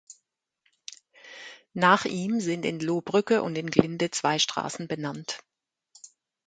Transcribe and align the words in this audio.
Nach 1.75 2.05
ihm 2.05 2.39
sind 2.39 2.65
in 2.65 2.79
Lohbrügge 2.79 3.43
und 3.43 3.55
in 3.55 3.69
Glinde 3.69 4.09
zwei 4.09 4.39
Straßen 4.39 4.87
benannt. 4.87 5.43